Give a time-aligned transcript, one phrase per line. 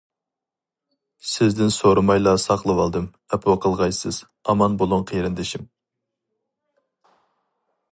[1.31, 3.05] سىزدىن سورىمايلا ساقلىۋالدىم،
[3.37, 4.21] ئەپۇ قىلغايسىز.
[4.55, 5.71] ئامان بولۇڭ قېرىندىشىم.